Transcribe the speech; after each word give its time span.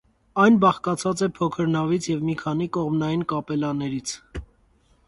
Այն 0.43 0.55
բաղկացած 0.63 1.21
է 1.27 1.29
փոքր 1.35 1.69
նավից 1.75 2.09
և 2.13 2.27
մի 2.31 2.37
քանի 2.41 2.69
կողմնային 2.79 3.27
կապելլաներից։ 3.35 4.17